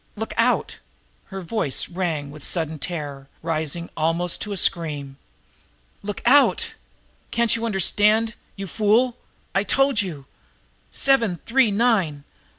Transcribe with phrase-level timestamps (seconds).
[0.15, 0.79] Look out!"
[1.25, 5.17] Her voice rang with sudden terror, rising almost to a scream.
[6.01, 6.73] "Look out!
[7.29, 9.15] Can't you understand, you fool!
[9.53, 10.25] I've told you!
[10.91, 12.23] Seven three nine!